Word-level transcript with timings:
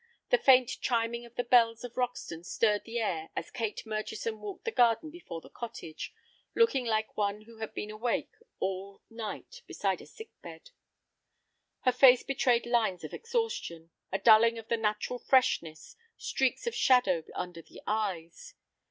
The 0.31 0.39
faint 0.39 0.71
chiming 0.81 1.27
of 1.27 1.35
the 1.35 1.43
bells 1.43 1.83
of 1.83 1.95
Roxton 1.95 2.43
stirred 2.43 2.85
the 2.85 2.97
air 2.97 3.29
as 3.35 3.51
Kate 3.51 3.85
Murchison 3.85 4.39
walked 4.41 4.65
the 4.65 4.71
garden 4.71 5.11
before 5.11 5.41
the 5.41 5.49
cottage, 5.51 6.11
looking 6.55 6.85
like 6.85 7.15
one 7.15 7.41
who 7.41 7.57
had 7.57 7.75
been 7.75 7.91
awake 7.91 8.31
all 8.59 9.03
night 9.11 9.61
beside 9.67 10.01
a 10.01 10.07
sick 10.07 10.31
bed. 10.41 10.71
Her 11.81 11.91
face 11.91 12.23
betrayed 12.23 12.65
lines 12.65 13.03
of 13.03 13.13
exhaustion, 13.13 13.91
a 14.11 14.17
dulling 14.17 14.57
of 14.57 14.69
the 14.69 14.75
natural 14.77 15.19
freshness, 15.19 15.95
streaks 16.17 16.65
of 16.65 16.73
shadow 16.73 17.23
under 17.35 17.61
the 17.61 17.83
eyes. 17.85 18.55